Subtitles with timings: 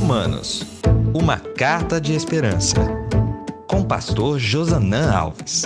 [0.00, 0.64] Romanos,
[1.14, 2.80] uma carta de esperança.
[3.68, 5.64] Com pastor Josanã Alves.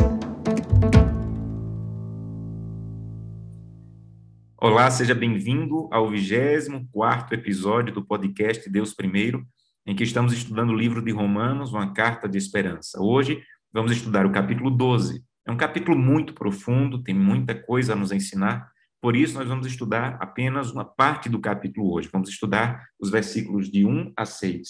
[4.60, 9.46] Olá, seja bem-vindo ao 24 episódio do podcast Deus Primeiro,
[9.86, 13.00] em que estamos estudando o livro de Romanos, uma carta de esperança.
[13.00, 13.40] Hoje
[13.72, 15.22] vamos estudar o capítulo 12.
[15.46, 18.68] É um capítulo muito profundo, tem muita coisa a nos ensinar,
[19.04, 22.08] por isso, nós vamos estudar apenas uma parte do capítulo hoje.
[22.10, 24.66] Vamos estudar os versículos de 1 a 6.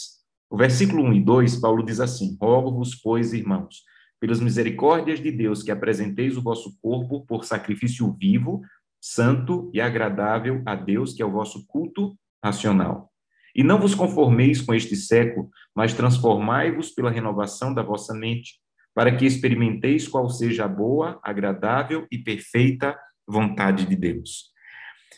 [0.50, 3.84] O versículo 1 e 2, Paulo diz assim: Rogo-vos, pois, irmãos,
[4.18, 8.60] pelas misericórdias de Deus, que apresenteis o vosso corpo por sacrifício vivo,
[9.00, 13.12] santo e agradável a Deus, que é o vosso culto racional.
[13.54, 18.54] E não vos conformeis com este século, mas transformai-vos pela renovação da vossa mente,
[18.92, 24.52] para que experimenteis qual seja a boa, agradável e perfeita vontade de Deus.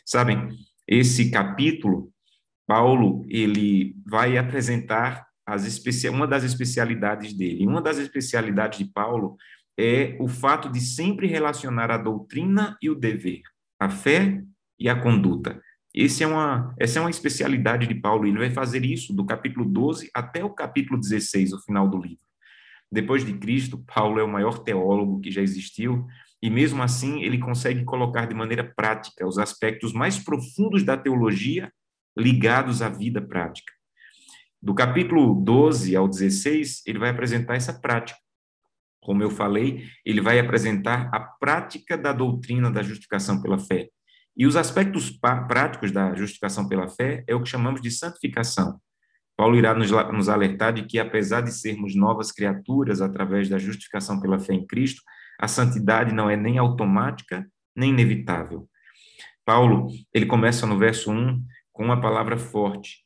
[0.04, 0.48] Sabem,
[0.86, 2.12] esse capítulo,
[2.66, 5.80] Paulo, ele vai apresentar as
[6.12, 7.66] uma das especialidades dele.
[7.66, 9.36] Uma das especialidades de Paulo
[9.78, 13.42] é o fato de sempre relacionar a doutrina e o dever,
[13.78, 14.42] a fé
[14.78, 15.60] e a conduta.
[15.94, 18.26] Esse é uma, essa é uma especialidade de Paulo.
[18.26, 22.18] Ele vai fazer isso do capítulo 12 até o capítulo 16, o final do livro.
[22.90, 26.06] Depois de Cristo, Paulo é o maior teólogo que já existiu,
[26.42, 31.72] e mesmo assim ele consegue colocar de maneira prática os aspectos mais profundos da teologia
[32.16, 33.72] ligados à vida prática.
[34.60, 38.18] Do capítulo 12 ao 16, ele vai apresentar essa prática.
[39.00, 43.88] Como eu falei, ele vai apresentar a prática da doutrina da justificação pela fé.
[44.36, 48.80] E os aspectos práticos da justificação pela fé é o que chamamos de santificação.
[49.36, 54.20] Paulo irá nos, nos alertar de que, apesar de sermos novas criaturas através da justificação
[54.20, 55.02] pela fé em Cristo,
[55.38, 58.68] a santidade não é nem automática, nem inevitável.
[59.44, 63.04] Paulo, ele começa no verso 1 com uma palavra forte,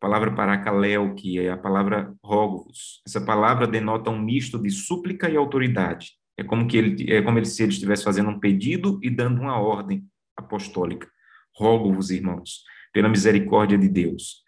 [0.00, 3.00] palavra paracaléu, que é a palavra rogos.
[3.06, 6.12] Essa palavra denota um misto de súplica e autoridade.
[6.36, 9.40] É como que ele é como ele, se ele estivesse fazendo um pedido e dando
[9.40, 10.04] uma ordem
[10.36, 11.06] apostólica.
[11.54, 14.42] Rogo-vos, irmãos, pela misericórdia de Deus.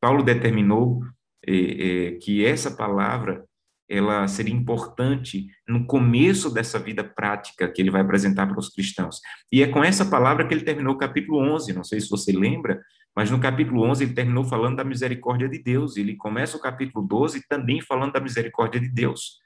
[0.00, 1.02] Paulo determinou
[1.46, 3.44] eh, eh, que essa palavra
[3.92, 9.20] ela seria importante no começo dessa vida prática que ele vai apresentar para os cristãos.
[9.52, 12.32] E é com essa palavra que ele terminou o capítulo 11, não sei se você
[12.32, 12.80] lembra,
[13.14, 17.06] mas no capítulo 11 ele terminou falando da misericórdia de Deus, ele começa o capítulo
[17.06, 19.40] 12 também falando da misericórdia de Deus.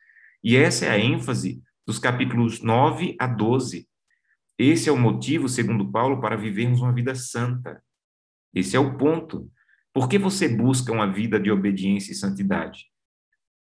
[0.44, 3.88] E essa é a ênfase dos capítulos 9 a 12.
[4.56, 7.82] Esse é o motivo, segundo Paulo, para vivermos uma vida santa.
[8.54, 9.50] Esse é o ponto.
[9.92, 12.86] Por que você busca uma vida de obediência e santidade?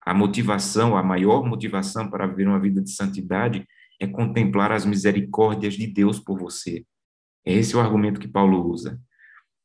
[0.06, 3.66] A motivação, a maior motivação para viver uma vida de santidade
[4.00, 6.86] é contemplar as misericórdias de Deus por você.
[7.44, 9.00] Esse é o argumento que Paulo usa.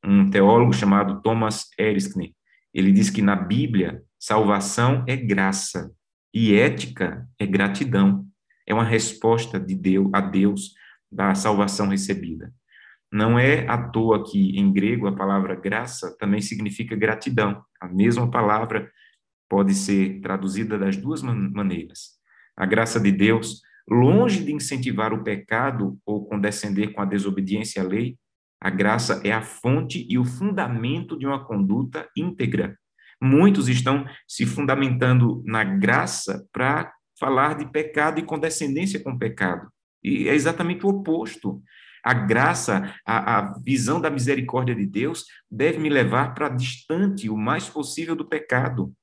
[0.03, 2.35] Um teólogo chamado Thomas Erskine,
[2.73, 5.93] ele diz que na Bíblia, salvação é graça
[6.33, 8.25] e ética é gratidão.
[8.67, 10.73] É uma resposta de Deus a Deus
[11.11, 12.53] da salvação recebida.
[13.13, 17.63] Não é à toa que em grego a palavra graça também significa gratidão.
[17.81, 18.91] A mesma palavra
[19.51, 22.21] pode ser traduzida das duas maneiras.
[22.57, 27.85] A graça de Deus, longe de incentivar o pecado ou condescender com a desobediência à
[27.85, 28.17] lei,
[28.61, 32.79] a graça é a fonte e o fundamento de uma conduta íntegra.
[33.21, 39.69] Muitos estão se fundamentando na graça para falar de pecado e condescendência com o pecado.
[40.03, 41.61] E é exatamente o oposto.
[42.05, 47.37] A graça, a, a visão da misericórdia de Deus deve me levar para distante o
[47.37, 48.95] mais possível do pecado.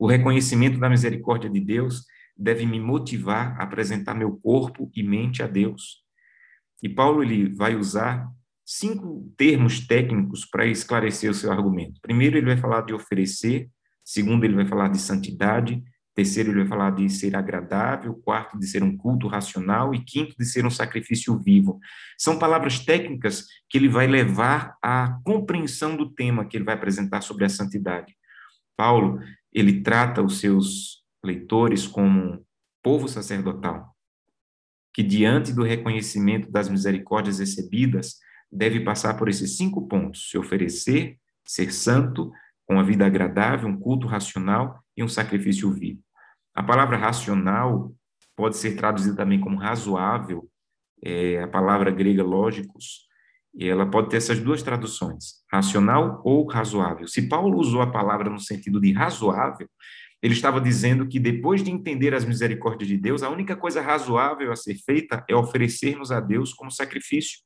[0.00, 5.42] O reconhecimento da misericórdia de Deus deve me motivar a apresentar meu corpo e mente
[5.42, 6.02] a Deus.
[6.82, 8.26] E Paulo ele vai usar
[8.64, 12.00] cinco termos técnicos para esclarecer o seu argumento.
[12.00, 13.68] Primeiro, ele vai falar de oferecer.
[14.02, 15.82] Segundo, ele vai falar de santidade.
[16.14, 18.14] Terceiro, ele vai falar de ser agradável.
[18.24, 19.94] Quarto, de ser um culto racional.
[19.94, 21.78] E quinto, de ser um sacrifício vivo.
[22.16, 27.20] São palavras técnicas que ele vai levar à compreensão do tema que ele vai apresentar
[27.20, 28.16] sobre a santidade.
[28.80, 29.20] Paulo,
[29.52, 32.44] ele trata os seus leitores como
[32.82, 33.94] povo sacerdotal,
[34.94, 38.18] que diante do reconhecimento das misericórdias recebidas,
[38.50, 42.32] deve passar por esses cinco pontos: se oferecer, ser santo,
[42.66, 46.00] com uma vida agradável, um culto racional e um sacrifício vivo.
[46.54, 47.92] A palavra racional
[48.36, 50.48] pode ser traduzida também como razoável,
[51.02, 53.08] é, a palavra grega lógicos,
[53.54, 57.08] e ela pode ter essas duas traduções, racional ou razoável.
[57.08, 59.68] Se Paulo usou a palavra no sentido de razoável,
[60.22, 64.52] ele estava dizendo que depois de entender as misericórdias de Deus, a única coisa razoável
[64.52, 67.38] a ser feita é oferecermos a Deus como sacrifício.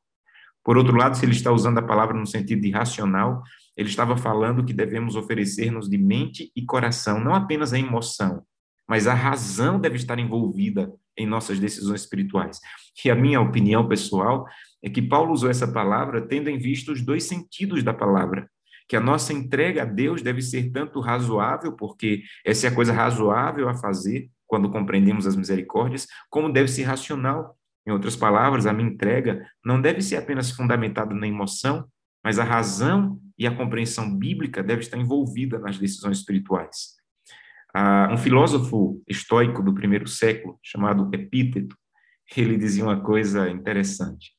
[0.65, 3.43] Por outro lado, se ele está usando a palavra no sentido de racional,
[3.77, 8.43] ele estava falando que devemos oferecer-nos de mente e coração, não apenas a emoção,
[8.89, 12.59] mas a razão deve estar envolvida em nossas decisões espirituais.
[13.05, 14.47] E a minha opinião pessoal
[14.84, 18.46] é que Paulo usou essa palavra tendo em vista os dois sentidos da palavra.
[18.86, 22.92] Que a nossa entrega a Deus deve ser tanto razoável, porque essa é a coisa
[22.92, 27.56] razoável a fazer quando compreendemos as misericórdias, como deve ser racional.
[27.86, 31.86] Em outras palavras, a minha entrega não deve ser apenas fundamentada na emoção,
[32.22, 36.92] mas a razão e a compreensão bíblica deve estar envolvida nas decisões espirituais.
[37.75, 41.75] Ah, um filósofo estoico do primeiro século, chamado Epíteto,
[42.36, 44.34] ele dizia uma coisa interessante.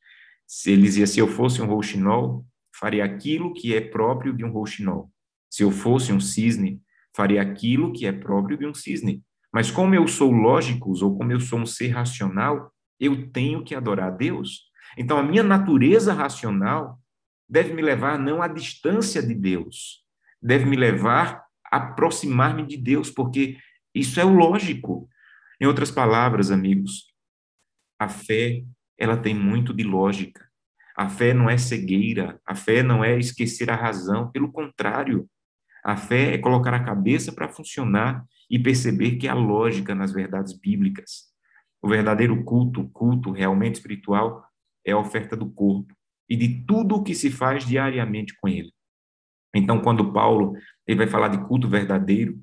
[0.66, 2.46] Ele dizia: se eu fosse um rouxinol,
[2.78, 5.12] faria aquilo que é próprio de um rouxinol.
[5.50, 6.82] Se eu fosse um cisne,
[7.16, 9.24] faria aquilo que é próprio de um cisne.
[9.54, 13.74] Mas como eu sou lógicos, ou como eu sou um ser racional, eu tenho que
[13.74, 14.70] adorar a Deus.
[14.98, 17.00] Então, a minha natureza racional
[17.48, 20.04] deve me levar não à distância de Deus,
[20.42, 23.58] deve me levar a aproximar-me de Deus, porque
[23.94, 25.10] isso é o lógico.
[25.60, 27.14] Em outras palavras, amigos,
[28.00, 28.64] a fé,
[28.98, 30.46] ela tem muito de lógica.
[30.98, 35.30] A fé não é cegueira, a fé não é esquecer a razão, pelo contrário,
[35.86, 40.52] a fé é colocar a cabeça para funcionar e perceber que há lógica nas verdades
[40.52, 41.26] bíblicas.
[41.80, 44.44] O verdadeiro culto, o culto realmente espiritual,
[44.84, 45.94] é a oferta do corpo
[46.28, 48.72] e de tudo o que se faz diariamente com ele.
[49.54, 50.54] Então, quando Paulo
[50.88, 52.42] ele vai falar de culto verdadeiro,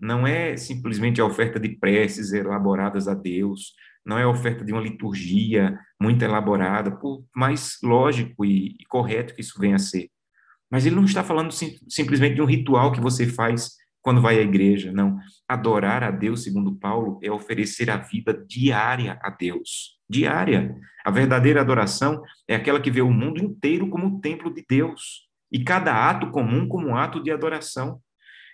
[0.00, 3.74] não é simplesmente a oferta de preces elaboradas a Deus,
[4.04, 9.34] não é a oferta de uma liturgia muito elaborada, por mais lógico e, e correto
[9.34, 10.08] que isso venha a ser.
[10.70, 14.38] Mas ele não está falando sim, simplesmente de um ritual que você faz quando vai
[14.38, 15.18] à igreja, não.
[15.46, 19.98] Adorar a Deus, segundo Paulo, é oferecer a vida diária a Deus.
[20.08, 20.74] Diária.
[21.04, 25.28] A verdadeira adoração é aquela que vê o mundo inteiro como o templo de Deus.
[25.52, 28.00] E cada ato comum como um ato de adoração.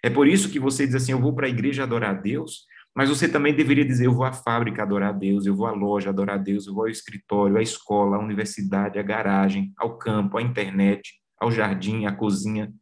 [0.07, 2.65] É por isso que você diz assim: eu vou para a igreja adorar a Deus,
[2.95, 5.73] mas você também deveria dizer: eu vou à fábrica adorar a Deus, eu vou à
[5.73, 9.99] loja adorar a Deus, eu vou ao escritório, à escola, à universidade, à garagem, ao
[9.99, 12.73] campo, à internet, ao jardim, à cozinha.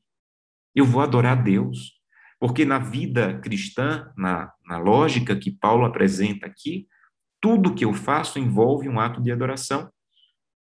[0.75, 1.95] Eu vou adorar a Deus.
[2.39, 6.87] Porque na vida cristã, na, na lógica que Paulo apresenta aqui,
[7.41, 9.91] tudo que eu faço envolve um ato de adoração.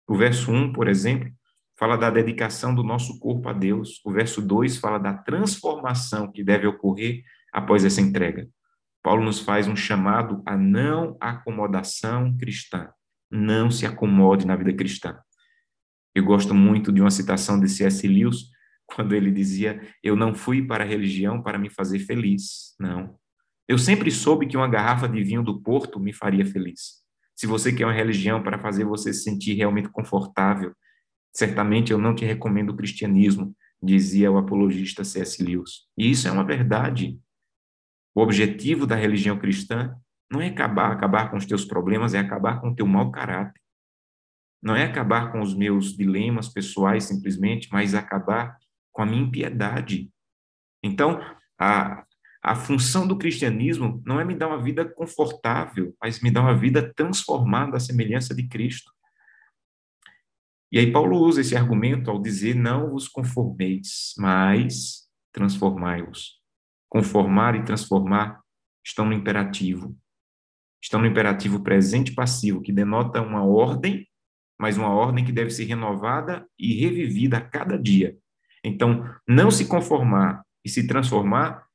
[0.07, 1.27] O verso 1, por exemplo,
[1.81, 3.99] fala da dedicação do nosso corpo a Deus.
[4.05, 8.47] O verso 2 fala da transformação que deve ocorrer após essa entrega.
[9.01, 12.87] Paulo nos faz um chamado à não acomodação cristã.
[13.31, 15.17] Não se acomode na vida cristã.
[16.13, 18.07] Eu gosto muito de uma citação de C.S.
[18.07, 18.51] Lewis,
[18.85, 22.75] quando ele dizia: Eu não fui para a religião para me fazer feliz.
[22.79, 23.15] Não.
[23.67, 27.01] Eu sempre soube que uma garrafa de vinho do Porto me faria feliz.
[27.35, 30.75] Se você quer uma religião para fazer você se sentir realmente confortável,
[31.33, 35.43] certamente eu não te recomendo o cristianismo, dizia o apologista C.S.
[35.43, 35.87] Lewis.
[35.97, 37.19] E isso é uma verdade.
[38.13, 39.95] O objetivo da religião cristã
[40.31, 43.59] não é acabar, acabar com os teus problemas, é acabar com o teu mau caráter.
[44.61, 48.57] Não é acabar com os meus dilemas pessoais simplesmente, mas acabar
[48.91, 50.11] com a minha impiedade.
[50.83, 51.19] Então,
[51.59, 52.05] a,
[52.43, 56.55] a função do cristianismo não é me dar uma vida confortável, mas me dar uma
[56.55, 58.91] vida transformada à semelhança de Cristo.
[60.71, 66.39] E aí Paulo usa esse argumento ao dizer: não vos conformeis, mas transformai-vos.
[66.89, 68.39] Conformar e transformar
[68.85, 69.95] estão no imperativo.
[70.81, 74.07] Estão no imperativo presente passivo, que denota uma ordem,
[74.59, 78.17] mas uma ordem que deve ser renovada e revivida a cada dia.
[78.63, 81.65] Então, não se conformar e se transformar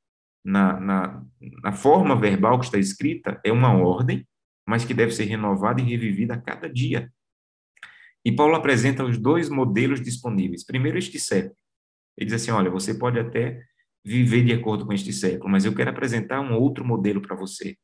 [0.43, 1.23] na, na,
[1.61, 4.25] na forma verbal que está escrita é uma ordem,
[4.65, 7.11] mas que deve ser renovada e revivida a cada dia.
[8.27, 10.65] E Paulo apresenta os dois modelos disponíveis.
[10.65, 11.55] Primeiro, este século.
[12.17, 13.63] Ele diz assim: olha, você pode até
[14.03, 17.77] viver de acordo com este século, mas eu quero apresentar um outro modelo para você.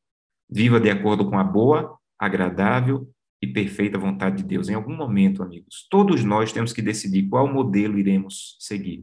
[0.46, 3.10] Viva de acordo com a boa, agradável
[3.40, 4.68] e perfeita vontade de Deus.
[4.68, 9.02] Em algum momento, amigos, todos nós temos que decidir qual modelo iremos seguir.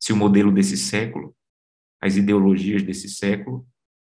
[0.00, 1.36] Se o modelo desse século,
[2.00, 3.68] as ideologias desse século,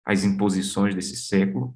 [0.05, 1.75] as imposições desse século,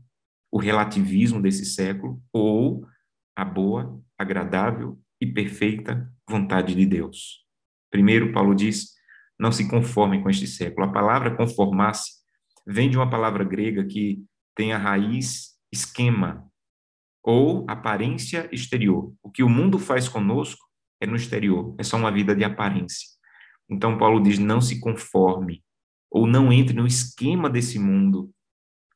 [0.50, 2.86] o relativismo desse século, ou
[3.34, 7.44] a boa, agradável e perfeita vontade de Deus.
[7.90, 8.92] Primeiro, Paulo diz:
[9.38, 10.86] não se conformem com este século.
[10.86, 12.12] A palavra conformar-se
[12.66, 14.24] vem de uma palavra grega que
[14.54, 16.46] tem a raiz esquema,
[17.24, 19.12] ou aparência exterior.
[19.22, 20.64] O que o mundo faz conosco
[21.00, 23.08] é no exterior, é só uma vida de aparência.
[23.68, 25.62] Então, Paulo diz: não se conforme,
[26.10, 28.32] ou não entre no esquema desse mundo,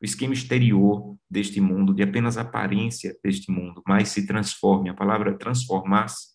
[0.00, 4.91] o esquema exterior deste mundo, de apenas aparência deste mundo, mas se transforme.
[4.91, 6.29] A palavra transformar-se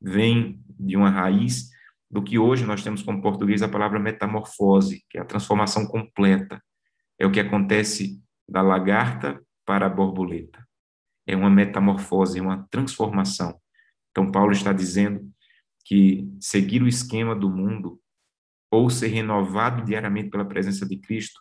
[0.00, 1.70] vem de uma raiz
[2.10, 6.62] do que hoje nós temos como português a palavra metamorfose, que é a transformação completa.
[7.18, 10.66] É o que acontece da lagarta para a borboleta.
[11.26, 13.60] É uma metamorfose, é uma transformação.
[14.10, 15.30] Então, Paulo está dizendo
[15.84, 18.00] que seguir o esquema do mundo
[18.70, 21.40] ou ser renovado diariamente pela presença de Cristo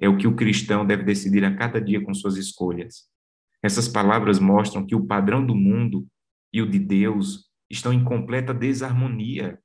[0.00, 3.08] é o que o cristão deve decidir a cada dia com suas escolhas.
[3.62, 6.06] Essas palavras mostram que o padrão do mundo
[6.52, 9.58] e o de Deus estão em completa desarmonia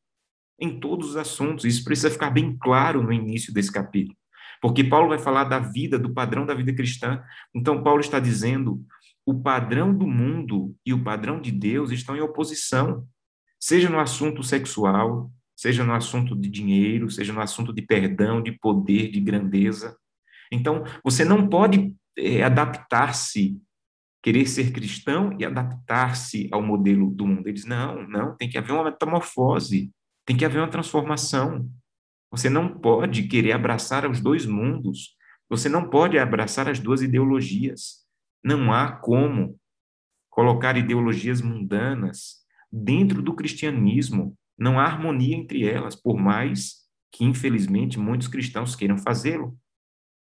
[0.59, 1.65] em todos os assuntos.
[1.65, 4.17] Isso precisa ficar bem claro no início desse capítulo.
[4.61, 7.21] Porque Paulo vai falar da vida, do padrão da vida cristã.
[7.53, 8.83] Então, Paulo está dizendo:
[9.25, 13.05] o padrão do mundo e o padrão de Deus estão em oposição,
[13.59, 18.51] seja no assunto sexual, seja no assunto de dinheiro, seja no assunto de perdão, de
[18.51, 19.95] poder, de grandeza.
[20.51, 23.61] Então, você não pode é, adaptar-se,
[24.23, 27.47] querer ser cristão e adaptar-se ao modelo do mundo.
[27.47, 29.91] Eles, não, não, tem que haver uma metamorfose,
[30.25, 31.69] tem que haver uma transformação.
[32.31, 35.15] Você não pode querer abraçar os dois mundos.
[35.49, 38.05] Você não pode abraçar as duas ideologias.
[38.43, 39.57] Não há como
[40.29, 44.37] colocar ideologias mundanas dentro do cristianismo.
[44.57, 49.57] Não há harmonia entre elas, por mais que, infelizmente, muitos cristãos queiram fazê-lo.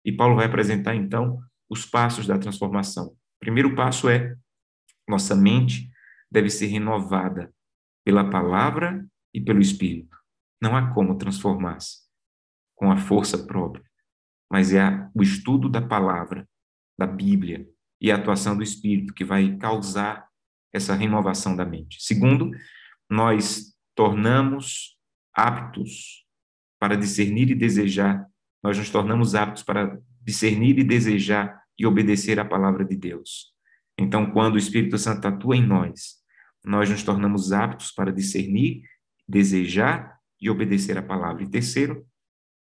[0.08, 1.38] E Paulo vai apresentar, então,
[1.70, 3.08] os passos da transformação.
[3.08, 4.38] O primeiro passo é:
[5.06, 5.92] nossa mente
[6.32, 7.54] deve ser renovada
[8.06, 10.18] pela palavra e pelo Espírito.
[10.62, 12.08] Não há como transformar-se
[12.74, 13.84] com a força própria,
[14.50, 16.48] mas é o estudo da palavra,
[16.98, 17.68] da Bíblia
[18.00, 20.26] e a atuação do Espírito que vai causar
[20.74, 22.02] essa renovação da mente.
[22.02, 22.50] Segundo,
[23.10, 24.98] nós tornamos
[25.34, 26.26] aptos
[26.80, 28.26] para discernir e desejar,
[28.68, 33.54] nós nos tornamos aptos para discernir e desejar e obedecer à palavra de Deus.
[33.98, 36.18] Então, quando o Espírito Santo atua em nós,
[36.66, 38.82] nós nos tornamos aptos para discernir,
[39.26, 41.44] desejar e obedecer a palavra.
[41.44, 42.06] E terceiro,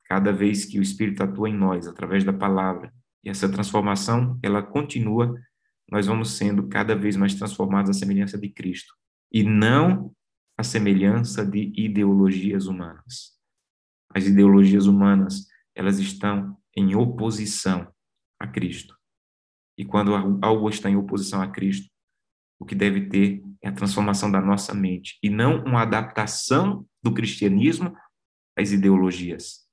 [0.05, 2.93] cada vez que o Espírito atua em nós através da palavra,
[3.25, 5.41] e essa transformação, ela continua,
[5.91, 8.93] nós vamos sendo cada vez mais transformados à semelhança de Cristo,
[9.33, 10.15] e não
[10.55, 13.39] à semelhança de ideologias humanas.
[14.15, 15.48] As ideologias humanas,
[15.79, 17.87] elas estão em oposição
[18.41, 18.99] a Cristo.
[19.79, 20.13] E quando
[20.45, 21.89] algo está em oposição a Cristo,
[22.59, 27.15] o que deve ter é a transformação da nossa mente e não uma adaptação do
[27.15, 27.97] cristianismo
[28.59, 29.69] às ideologias.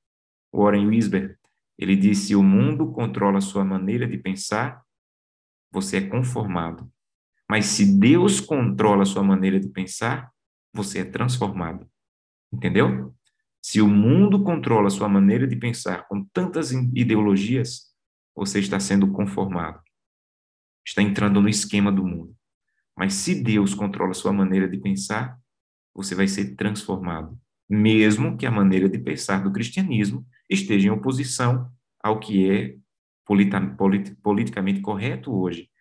[0.54, 1.40] Warren Wisber,
[1.76, 4.84] ele disse: "O mundo controla a sua maneira de pensar,
[5.72, 6.88] você é conformado.
[7.50, 10.32] Mas se Deus controla a sua maneira de pensar,
[10.72, 11.90] você é transformado."
[12.54, 13.16] Entendeu?
[13.67, 17.91] Se o mundo controla sua maneira de pensar com tantas ideologias,
[18.36, 19.81] você está sendo conformado.
[20.86, 22.36] Está entrando no esquema do mundo.
[22.95, 25.39] Mas se Deus controla sua maneira de pensar,
[25.95, 27.36] você vai ser transformado,
[27.67, 31.67] mesmo que a maneira de pensar do cristianismo esteja em oposição
[32.03, 32.75] ao que é
[34.22, 35.72] politicamente correto hoje,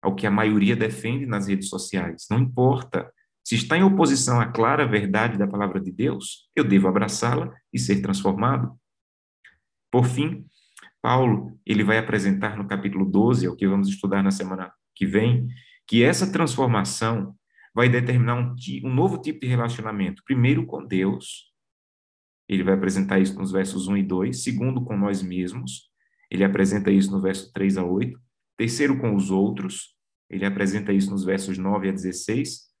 [0.00, 2.26] ao que a maioria defende nas redes sociais.
[2.30, 3.12] Não importa.
[3.44, 7.78] Se está em oposição à clara verdade da palavra de Deus, eu devo abraçá-la e
[7.78, 8.74] ser transformado.
[9.90, 10.46] Por fim,
[11.02, 15.04] Paulo, ele vai apresentar no capítulo 12, é o que vamos estudar na semana que
[15.04, 15.46] vem,
[15.86, 17.36] que essa transformação
[17.74, 20.22] vai determinar um, um novo tipo de relacionamento.
[20.24, 21.52] Primeiro, com Deus,
[22.48, 24.42] ele vai apresentar isso nos versos 1 e 2.
[24.42, 25.90] Segundo, com nós mesmos,
[26.30, 28.18] ele apresenta isso no verso 3 a 8.
[28.56, 29.94] Terceiro, com os outros,
[30.30, 32.73] ele apresenta isso nos versos 9 a 16.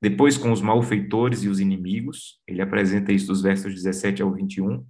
[0.00, 4.84] Depois, com os malfeitores e os inimigos, ele apresenta isso dos versos 17 ao 21.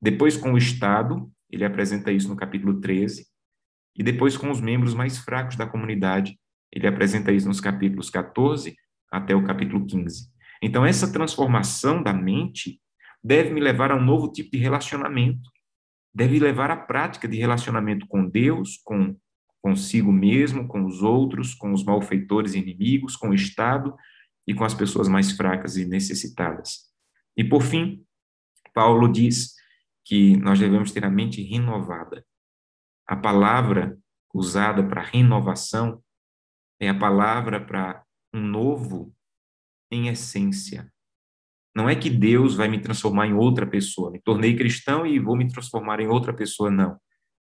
[0.00, 3.26] Depois, com o Estado, ele apresenta isso no capítulo 13.
[3.96, 6.38] E depois, com os membros mais fracos da comunidade,
[6.72, 8.76] ele apresenta isso nos capítulos 14
[9.10, 10.28] até o capítulo 15.
[10.62, 12.80] Então, essa transformação da mente
[13.22, 15.50] deve me levar a um novo tipo de relacionamento.
[16.14, 19.16] Deve levar à prática de relacionamento com Deus, com
[19.60, 23.92] consigo mesmo, com os outros, com os malfeitores e inimigos, com o Estado
[24.46, 26.90] e com as pessoas mais fracas e necessitadas.
[27.36, 28.04] E, por fim,
[28.72, 29.54] Paulo diz
[30.04, 32.24] que nós devemos ter a mente renovada.
[33.06, 33.98] A palavra
[34.32, 36.02] usada para renovação
[36.80, 39.14] é a palavra para um novo
[39.90, 40.92] em essência.
[41.74, 45.36] Não é que Deus vai me transformar em outra pessoa, me tornei cristão e vou
[45.36, 46.98] me transformar em outra pessoa, não.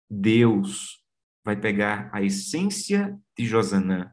[0.09, 1.03] Deus
[1.45, 4.13] vai pegar a essência de Josanã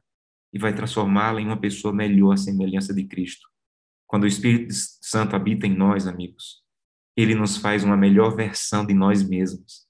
[0.54, 3.48] e vai transformá-la em uma pessoa melhor, à semelhança de Cristo.
[4.08, 6.64] Quando o Espírito Santo habita em nós, amigos,
[7.16, 9.88] ele nos faz uma melhor versão de nós mesmos.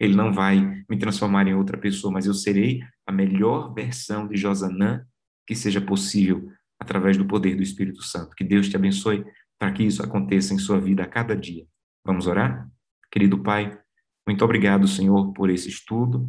[0.00, 4.36] Ele não vai me transformar em outra pessoa, mas eu serei a melhor versão de
[4.36, 5.04] Josanã
[5.46, 8.34] que seja possível através do poder do Espírito Santo.
[8.34, 9.24] Que Deus te abençoe
[9.58, 11.66] para que isso aconteça em sua vida a cada dia.
[12.04, 12.68] Vamos orar?
[13.10, 13.78] Querido Pai,
[14.26, 16.28] muito obrigado, Senhor, por esse estudo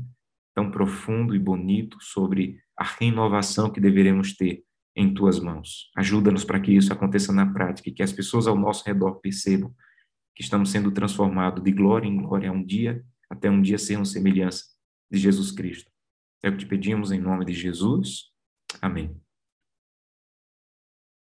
[0.53, 4.63] tão profundo e bonito sobre a renovação que deveremos ter
[4.95, 5.89] em tuas mãos.
[5.95, 9.73] Ajuda-nos para que isso aconteça na prática e que as pessoas ao nosso redor percebam
[10.35, 14.65] que estamos sendo transformados de glória em glória um dia, até um dia sermos semelhança
[15.11, 15.91] de Jesus Cristo.
[16.43, 18.31] É o que te pedimos em nome de Jesus.
[18.81, 19.22] Amém.